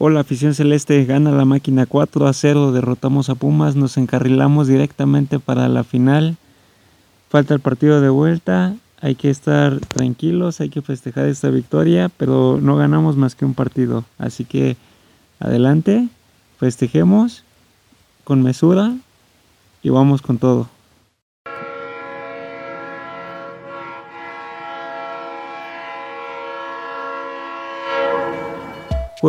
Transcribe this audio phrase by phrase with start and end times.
[0.00, 5.40] Hola afición celeste, gana la máquina 4 a 0, derrotamos a Pumas, nos encarrilamos directamente
[5.40, 6.36] para la final.
[7.28, 12.60] Falta el partido de vuelta, hay que estar tranquilos, hay que festejar esta victoria, pero
[12.62, 14.04] no ganamos más que un partido.
[14.18, 14.76] Así que
[15.40, 16.08] adelante,
[16.60, 17.42] festejemos
[18.22, 18.94] con mesura
[19.82, 20.68] y vamos con todo.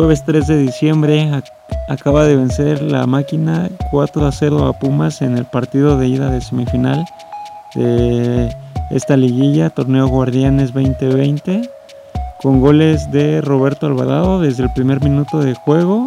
[0.00, 1.30] Jueves 3 de diciembre
[1.90, 6.30] acaba de vencer la máquina 4 a 0 a Pumas en el partido de ida
[6.30, 7.04] de semifinal
[7.74, 8.48] de
[8.90, 11.68] esta liguilla, Torneo Guardianes 2020,
[12.40, 16.06] con goles de Roberto Alvarado desde el primer minuto de juego,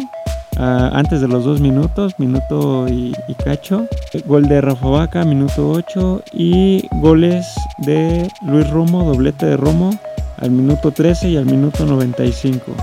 [0.56, 3.86] antes de los dos minutos, minuto y, y, cacho,
[4.26, 7.46] gol de Rafa Vaca, minuto 8 y goles
[7.78, 9.96] de Luis Romo, doblete de Romo
[10.38, 12.74] al minuto 13 y al minuto 95.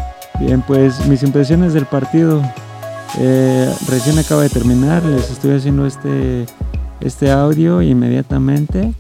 [0.46, 2.42] Bien, pues mis impresiones del partido.
[3.20, 6.48] Eh, recién acaba de terminar, les estoy haciendo este,
[7.00, 8.92] este audio inmediatamente.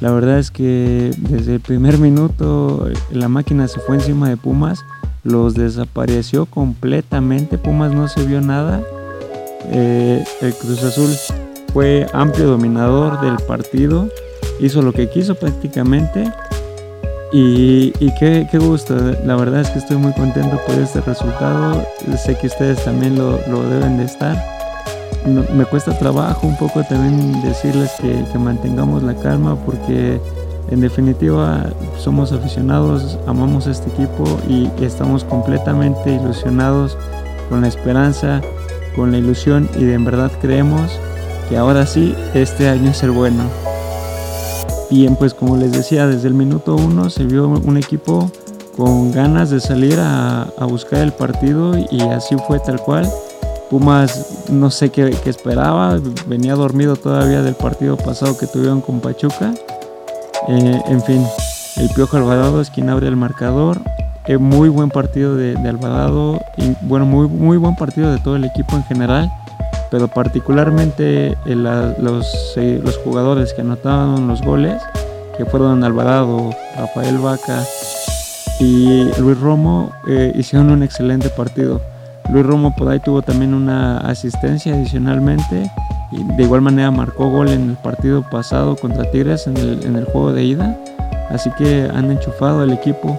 [0.00, 4.80] La verdad es que desde el primer minuto la máquina se fue encima de Pumas,
[5.24, 8.80] los desapareció completamente, Pumas no se vio nada.
[9.70, 11.10] Eh, el Cruz Azul
[11.74, 14.08] fue amplio dominador del partido,
[14.58, 16.32] hizo lo que quiso prácticamente
[17.32, 21.84] y, qué, gusto, la verdad es que estoy muy contento por este resultado.
[22.16, 24.36] Sé que ustedes también lo, deben de estar.
[25.54, 30.20] me cuesta trabajo un poco también decirles que, mantengamos la calma porque
[30.70, 31.66] en definitiva
[31.98, 36.96] somos aficionados, amamos este equipo y estamos completamente ilusionados
[37.50, 38.40] con la esperanza,
[38.96, 40.98] con la ilusión y de en verdad creemos
[41.48, 43.67] que ahora sí este año es el bueno.
[44.90, 48.30] Bien, pues como les decía, desde el minuto uno se vio un equipo
[48.74, 53.06] con ganas de salir a, buscar el partido y así fue tal cual.
[53.68, 59.52] Pumas no sé qué, esperaba, venía dormido todavía del partido pasado que tuvieron con Pachuca.
[60.48, 61.22] Eh, en fin,
[61.76, 63.82] el Piojo Alvarado es quien abre el marcador.
[64.26, 68.44] Eh, muy buen partido de, Alvarado y bueno, muy, muy buen partido de todo el
[68.44, 69.30] equipo en general
[69.90, 74.82] pero particularmente eh, los, eh, los, jugadores que anotaban los goles,
[75.36, 77.62] que fueron Alvarado, Rafael Vaca
[78.60, 81.80] y Luis Romo, eh, hicieron un excelente partido.
[82.30, 85.70] Luis Romo por tuvo también una asistencia adicionalmente
[86.12, 89.96] y de igual manera marcó gol en el partido pasado contra Tigres en el, en
[89.96, 90.78] el juego de ida.
[91.30, 93.18] Así que han enchufado el equipo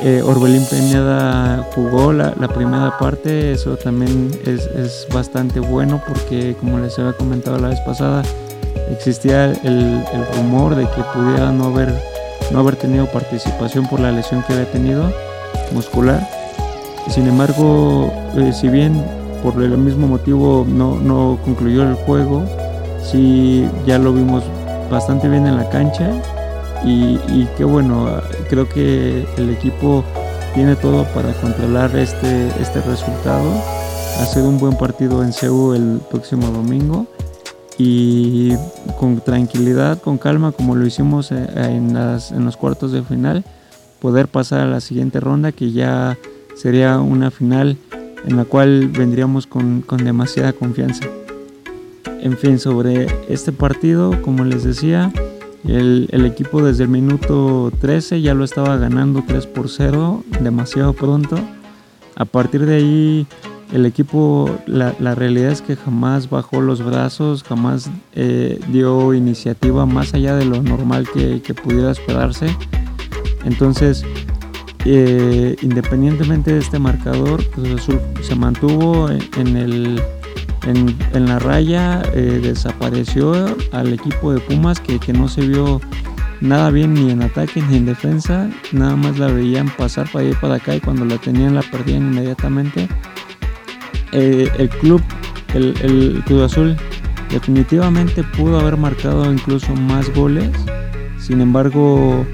[0.00, 6.98] eh, Orbelín Peñada jugó la, primera parte, eso también es, bastante bueno porque como les
[6.98, 8.22] había comentado la vez pasada,
[8.90, 10.04] existía el,
[10.36, 11.94] rumor de que pudiera no haber,
[12.50, 15.12] no haber tenido participación por la lesión que había tenido
[15.72, 16.26] muscular.
[17.08, 19.02] Sin embargo, eh, si bien
[19.42, 22.44] por el mismo motivo no, no concluyó el juego,
[23.02, 24.42] sí ya lo vimos
[24.90, 26.10] bastante bien en la cancha
[26.84, 28.08] y, y qué bueno,
[28.48, 30.04] creo que el equipo
[30.54, 33.50] tiene todo para controlar este, este resultado,
[34.20, 37.06] hacer un buen partido en CEU el próximo domingo
[37.76, 38.54] y
[38.98, 43.44] con tranquilidad, con calma, como lo hicimos eh, en, las, en los cuartos de final,
[44.00, 46.16] poder pasar a la siguiente ronda que ya
[46.54, 47.76] sería una final
[48.24, 51.04] en la cual vendríamos con, con demasiada confianza.
[52.20, 55.12] En fin, sobre este partido, como les decía,
[55.66, 61.38] el, equipo desde el minuto 13 ya lo estaba ganando 3 por 0, demasiado pronto.
[62.16, 63.26] A partir de ahí
[63.72, 70.14] el equipo, la, realidad es que jamás bajó los brazos, jamás eh, dio iniciativa más
[70.14, 72.54] allá de lo normal que, pudiera esperarse.
[73.44, 74.04] Entonces,
[74.84, 77.88] eh, independientemente de este marcador, pues
[78.20, 80.00] se mantuvo en el
[80.66, 85.80] en, la raya eh, desapareció al equipo de Pumas que, no se vio
[86.40, 90.36] nada bien ni en ataque ni en defensa, nada más la veían pasar para ir
[90.40, 92.88] para acá y cuando la tenían la perdían inmediatamente.
[94.12, 95.02] Eh, el club,
[95.54, 96.76] el, el Cruz Azul,
[97.30, 100.50] definitivamente pudo haber marcado incluso más goles,
[101.18, 102.24] sin embargo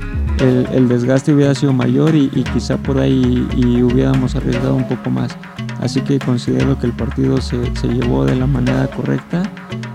[0.41, 3.47] el, desgaste hubiera sido mayor y, quizá por ahí
[3.83, 5.37] hubiéramos arriesgado un poco más.
[5.81, 7.57] Así que considero que el partido se,
[7.89, 9.43] llevó de la manera correcta.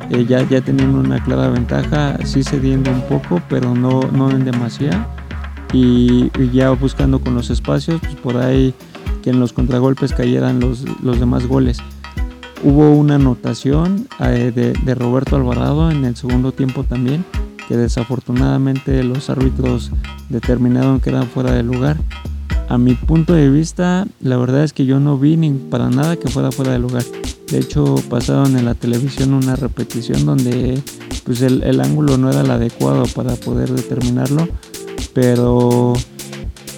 [0.10, 4.46] Eh, ya, ya teniendo una clara ventaja, sí cediendo un poco, pero no, no en
[4.46, 5.08] demasía.
[5.74, 8.74] Y, ya buscando con los espacios, pues por ahí
[9.22, 11.80] que en los contragolpes cayeran los, los demás goles.
[12.64, 17.24] Hubo una anotación eh, de, de Roberto Alvarado en el segundo tiempo también,
[17.68, 19.92] que desafortunadamente los árbitros
[20.30, 21.98] determinaron que eran fuera de lugar.
[22.68, 26.16] A mi punto de vista, la verdad es que yo no vi ni para nada
[26.16, 27.04] que fuera fuera de lugar.
[27.52, 30.82] De hecho, pasaron en la televisión una repetición donde
[31.26, 34.48] pues el, ángulo no era el adecuado para poder determinarlo.
[35.14, 35.94] Pero,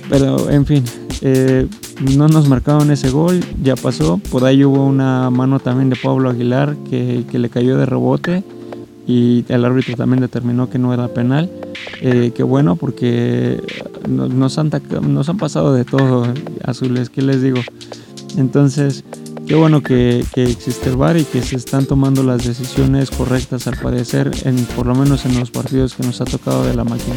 [0.10, 0.84] pero en fin,
[1.22, 1.68] eh,
[2.16, 4.20] no nos marcaron ese gol, ya pasó.
[4.30, 8.44] Por ahí hubo una mano también de Pablo Aguilar que, que le cayó de rebote
[9.08, 11.50] y el árbitro también determinó que no era penal.
[12.02, 13.62] Eh, qué bueno porque
[14.08, 14.72] nos han,
[15.02, 16.28] nos han pasado de todo,
[16.64, 17.60] azules, ¿qué les digo?
[18.38, 19.04] Entonces,
[19.48, 23.78] qué bueno que, existe el VAR y que se están tomando las decisiones correctas al
[23.78, 27.16] parecer, en, por lo menos en los partidos que nos ha tocado de la máquina.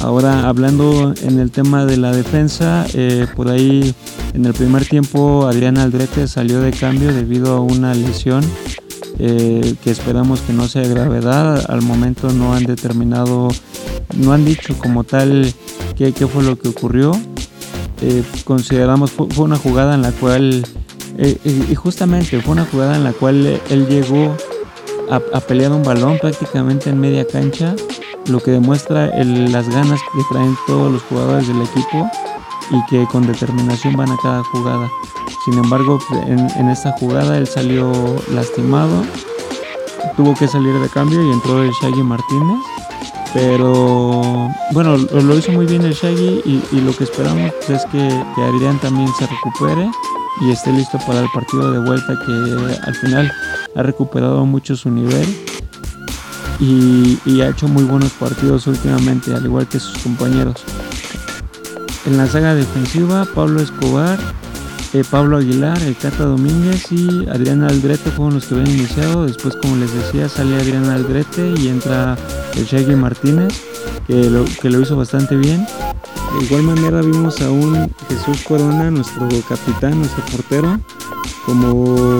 [0.00, 3.94] Ahora hablando en el tema de la defensa, eh, por ahí
[4.34, 8.42] en el primer tiempo Adrián Aldrete salió de cambio debido a una lesión
[9.18, 11.64] eh, que esperamos que no sea gravedad.
[11.68, 13.48] Al momento no han determinado,
[14.16, 15.52] no han dicho como tal
[15.96, 17.12] qué, qué fue lo que ocurrió.
[18.00, 20.64] Eh, consideramos fue, una jugada en la cual,
[21.18, 24.36] eh, y justamente fue una jugada en la cual él llegó
[25.08, 27.76] a, a, pelear un balón prácticamente en media cancha,
[28.26, 32.10] lo que demuestra el, las ganas que traen todos los jugadores del equipo
[32.72, 34.90] y que con determinación van a cada jugada.
[35.44, 37.92] Sin embargo, en, esta jugada él salió
[38.30, 39.02] lastimado,
[40.16, 42.58] tuvo que salir de cambio y entró el Shaggy Martínez.
[43.34, 48.42] Pero bueno, lo, hizo muy bien el Shaggy y, lo que esperamos es que, que,
[48.42, 49.90] Adrián también se recupere
[50.42, 53.32] y esté listo para el partido de vuelta que al final
[53.74, 55.26] ha recuperado mucho su nivel
[56.60, 60.62] y, y ha hecho muy buenos partidos últimamente, al igual que sus compañeros.
[62.06, 64.18] En la saga defensiva, Pablo Escobar
[64.92, 69.26] eh, Pablo Aguilar, el Cata Domínguez y Adriana Aldrete fueron los que habían iniciado.
[69.26, 72.16] Después, como les decía, sale Adriana Aldrete y entra
[72.56, 73.62] el Shaggy Martínez,
[74.06, 75.66] que lo, que lo hizo bastante bien.
[76.38, 80.80] De igual manera vimos a un Jesús Corona, nuestro capitán, nuestro portero,
[81.46, 82.18] como,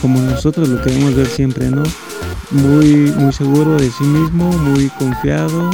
[0.00, 1.82] como nosotros lo queremos ver siempre, ¿no?
[2.50, 5.70] Muy, muy seguro de sí mismo, muy confiado,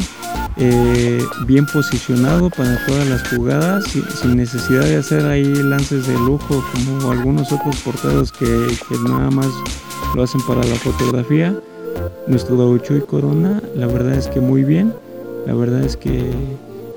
[0.57, 3.85] eh, bien posicionado para todas las jugadas
[4.21, 8.47] sin necesidad de hacer ahí lances de lujo como algunos otros porteros que,
[9.09, 9.49] nada más
[10.15, 11.55] lo hacen para la fotografía.
[12.27, 14.93] Nuestro y Corona, la verdad es que muy bien,
[15.47, 16.31] la verdad es que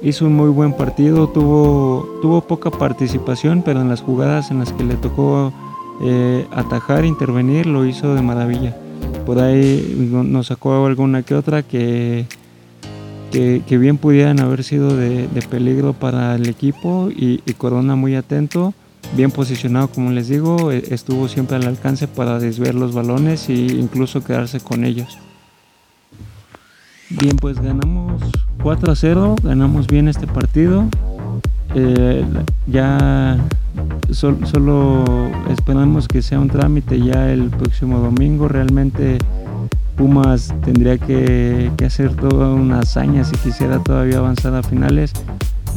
[0.01, 4.71] hizo un muy buen partido, tuvo, tuvo poca participación, pero en las jugadas en las
[4.73, 5.51] que le tocó
[6.01, 8.75] eh, atajar, intervenir, lo hizo de maravilla.
[9.25, 12.25] Por ahí nos sacó alguna que otra que
[13.31, 18.73] que, bien pudieran haber sido de, peligro para el equipo y, Corona muy atento,
[19.15, 23.53] bien posicionado como les digo, e, estuvo siempre al alcance para desviar los balones e
[23.53, 25.17] incluso quedarse con ellos.
[27.09, 28.21] Bien, pues ganamos
[28.63, 30.85] 4 a 0, ganamos bien este partido.
[31.75, 32.25] Eh,
[32.67, 33.37] ya
[34.11, 35.03] solo
[35.49, 38.47] esperamos que sea un trámite ya el próximo domingo.
[38.47, 39.17] Realmente
[39.95, 45.13] Pumas tendría que, hacer toda una hazaña si quisiera todavía avanzar a finales.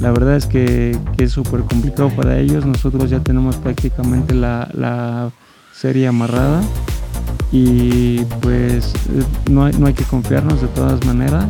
[0.01, 2.67] La verdad es que, es súper complicado para ellos.
[2.67, 5.31] Nosotros ya tenemos prácticamente la,
[5.73, 6.61] serie amarrada
[7.53, 8.93] y pues
[9.49, 11.47] no hay, que confiarnos de todas maneras.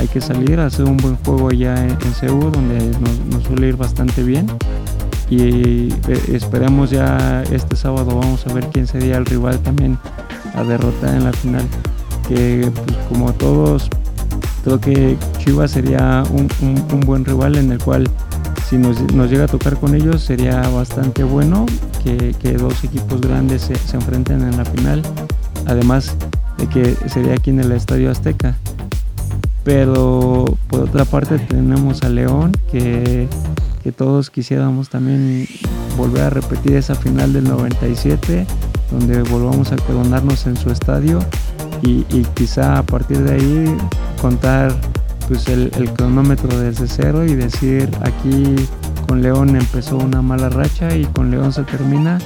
[0.00, 2.98] Hay que salir hacer un buen juego allá en, en donde
[3.30, 4.46] nos, suele ir bastante bien.
[5.28, 9.98] Y eh, esperemos ya este sábado, vamos a ver quién sería el rival también
[10.54, 11.66] a derrotar en la final
[12.28, 13.88] que pues, como todos
[14.62, 16.48] creo que Chivas sería un,
[17.06, 18.08] buen rival en el cual
[18.68, 21.64] si nos, llega a tocar con ellos sería bastante bueno
[22.04, 25.02] que, dos equipos grandes se, enfrenten en la final
[25.66, 26.14] además
[26.58, 28.56] de que sería aquí en el Estadio Azteca.
[29.64, 33.28] Pero por otra parte tenemos a León que,
[33.82, 35.46] que todos quisiéramos también
[35.96, 38.46] volver a repetir esa final del 97
[38.90, 41.20] donde volvamos a coronarnos en su estadio
[41.82, 42.02] y,
[42.34, 43.76] quizá a partir de ahí
[44.20, 44.74] contar
[45.28, 48.56] pues el, cronómetro desde cero y decir aquí
[49.06, 52.18] con León empezó una mala racha y con León se termina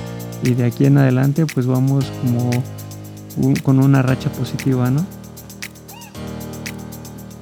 [0.42, 2.50] y de aquí en adelante pues vamos como
[3.62, 5.04] con una racha positiva, ¿no?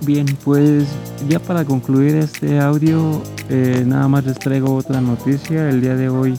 [0.03, 0.87] Bien, pues
[1.29, 5.69] ya para concluir este audio, eh, nada más les traigo otra noticia.
[5.69, 6.39] El día de hoy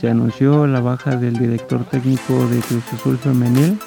[0.00, 3.78] se anunció la baja del director técnico de Cruz Azul Femenil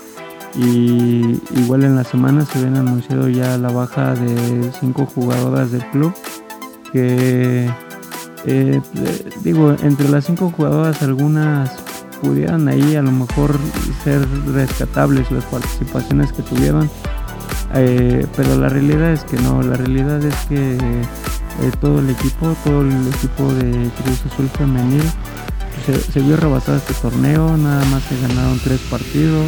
[0.56, 5.86] y igual en la semana se habían anunciado ya la baja de cinco jugadoras del
[5.92, 6.14] club
[6.92, 7.70] que
[8.46, 8.82] eh,
[9.44, 11.72] digo entre las cinco jugadoras algunas
[12.22, 13.58] pudieran ahí a lo mejor
[14.04, 16.90] ser rescatables las participaciones que tuvieron
[17.74, 20.78] eh, pero la realidad es que no la realidad es que
[21.62, 25.04] eh, todo el equipo, todo el equipo de Cruz Azul Femenil
[25.86, 29.48] se, vio rebasado este torneo, nada más se ganaron tres partidos,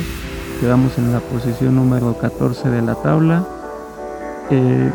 [0.64, 3.44] quedamos en la posición número 14 de la tabla.
[4.50, 4.90] Eh,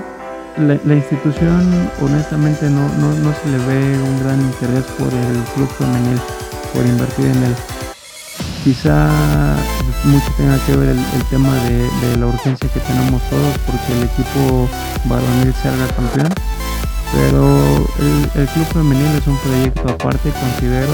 [0.57, 1.61] la, institución
[2.01, 6.19] honestamente no, no, se le ve un gran interés por el club femenil,
[6.73, 7.55] por invertir en él.
[8.65, 9.11] Quizá
[10.05, 14.71] mucho tenga que ver el, tema de, la urgencia que tenemos todos porque el equipo
[15.05, 16.33] varonil salga campeón
[17.13, 17.87] pero
[18.37, 20.93] el, club femenil es un proyecto aparte considero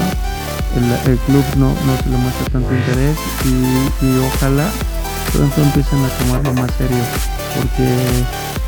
[0.75, 4.67] el, club no, se le muestra tanto interés y, ojalá
[5.31, 7.03] pronto empiecen a tomarlo más serio
[7.55, 7.87] porque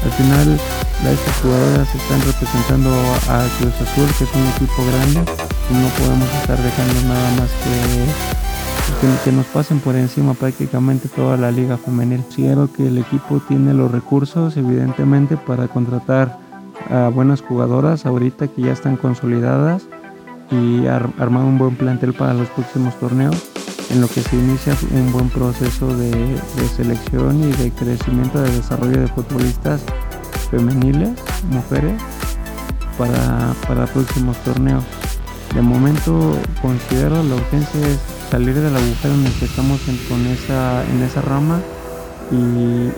[0.04, 0.60] al final
[1.06, 2.90] estas jugadoras están representando
[3.30, 5.32] a Cruz Azul que es un equipo grande
[5.70, 8.38] y no podemos estar dejando nada más que
[9.24, 12.24] que, nos pasen por encima prácticamente toda la liga femenil.
[12.24, 16.40] Considero que el equipo tiene los recursos evidentemente para contratar
[16.90, 19.88] a buenas jugadoras ahorita que ya están consolidadas
[20.52, 23.36] y armar un buen plantel para los próximos torneos
[23.90, 26.38] en lo que se inicia un buen proceso de,
[26.76, 29.82] selección y de crecimiento de desarrollo de futbolistas
[30.52, 31.12] femeniles,
[31.50, 32.02] mujeres,
[32.98, 34.84] para, para próximos torneos.
[35.56, 38.00] De momento considero la urgencia es
[38.30, 41.60] salir del agujero en el que estamos en, con esa, en esa rama
[42.32, 42.90] y,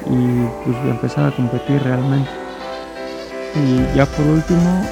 [0.66, 2.30] pues empezar a competir realmente.
[3.56, 4.84] Y ya por último,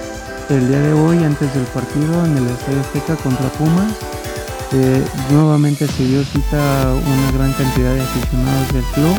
[0.50, 3.92] el día de hoy, antes del partido en el Estadio Azteca contra Pumas,
[4.72, 9.18] eh, nuevamente se dio cita una gran cantidad de aficionados del club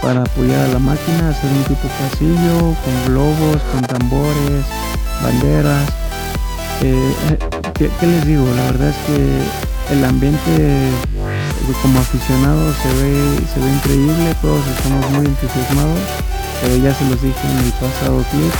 [0.00, 4.64] para apoyar a la máquina, hacer un tipo pasillo con globos, con tambores,
[5.22, 5.88] banderas.
[6.82, 7.38] Eh, eh,
[7.74, 8.44] ¿qué, les digo?
[8.56, 10.90] La verdad es que el ambiente
[11.82, 15.98] como aficionado se ve, se ve increíble, todos estamos muy entusiasmados
[16.62, 18.52] pero ya se los dije en el pasado clip,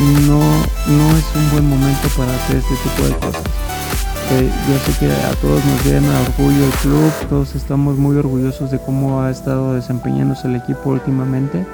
[0.00, 3.42] no, no es un buen momento para hacer este tipo de cosas.
[4.32, 8.70] Eh, yo sé que a todos nos llena orgullo el club, todos estamos muy orgullosos
[8.70, 11.66] de cómo ha estado desempeñándose el equipo últimamente,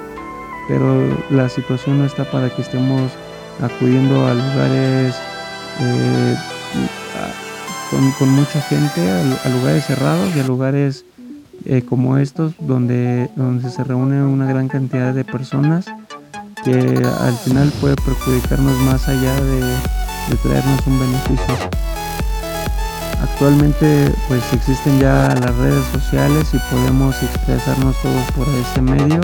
[0.67, 3.11] pero la situación no está para que estemos
[3.61, 5.15] acudiendo a lugares
[5.79, 6.35] eh,
[8.17, 11.05] con, mucha gente, a lugares cerrados y a lugares
[11.65, 15.85] eh, como estos donde, donde se reúne una gran cantidad de personas
[16.63, 19.63] que al final puede perjudicarnos más allá de,
[20.43, 21.55] traernos un beneficio.
[23.21, 29.21] Actualmente pues existen ya las redes sociales y podemos expresarnos todos por ese medio,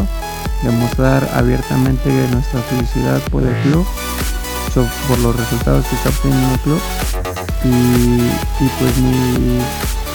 [0.64, 3.86] demostrar abiertamente nuestra felicidad por el club,
[5.08, 6.82] por los resultados que está obteniendo el club
[7.64, 9.60] y, y pues mi,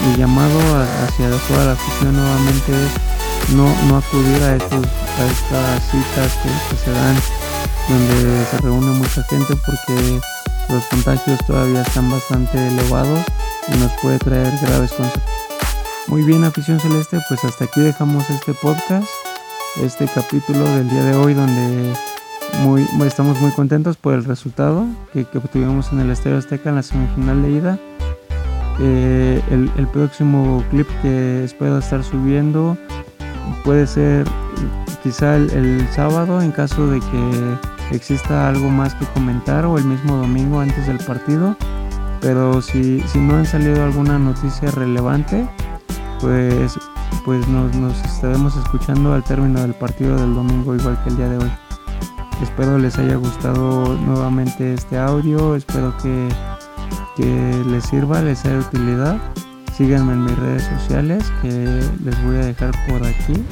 [0.06, 0.58] mi llamado
[1.04, 3.10] hacia toda la afición nuevamente es
[3.54, 4.86] no, no acudir a, estos,
[5.26, 7.16] estas citas que, se dan
[7.88, 10.20] donde se reúne mucha gente porque
[10.68, 13.24] los contagios todavía están bastante elevados
[13.68, 15.40] y nos puede traer graves consecuencias.
[16.06, 19.08] Muy bien, afición celeste, pues hasta aquí dejamos este podcast,
[19.82, 21.92] este capítulo del día de hoy donde
[22.58, 26.82] muy, estamos muy contentos por el resultado que, obtuvimos en el Estadio Azteca en la
[26.82, 27.78] semifinal de ida
[28.80, 32.76] eh, el, próximo clip que espero estar subiendo
[33.64, 34.26] puede ser
[35.02, 40.16] quizá el, sábado en caso de que exista algo más que comentar o el mismo
[40.16, 41.56] domingo antes del partido.
[42.20, 45.48] Pero si, si no han salido alguna noticia relevante,
[46.20, 46.78] pues,
[47.24, 51.28] pues nos, nos estaremos escuchando al término del partido del domingo igual que el día
[51.28, 51.50] de hoy.
[52.42, 56.28] Espero les haya gustado nuevamente este audio, espero que
[57.16, 59.18] que les sirva, les sea de utilidad.
[59.76, 61.48] Síganme en mis redes sociales que
[62.04, 63.44] les voy a dejar por aquí.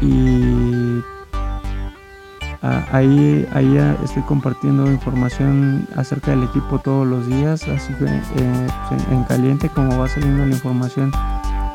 [0.00, 1.02] Y
[2.92, 7.66] ahí, ahí estoy compartiendo información acerca del equipo todos los días.
[7.68, 8.66] Así que eh,
[9.10, 11.12] en caliente como va saliendo la información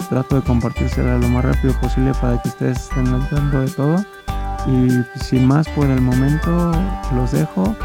[0.09, 3.95] trato de compartírsela lo más rápido posible para que ustedes estén al tanto de todo.
[4.67, 4.89] Y
[5.23, 6.71] sin más por el momento
[7.15, 7.75] los dejo.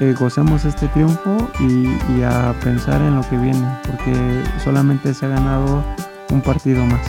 [0.00, 5.30] Eh, gocemos este triunfo y a pensar en lo que viene, porque solamente se ha
[5.30, 5.82] ganado
[6.30, 7.00] un partido más.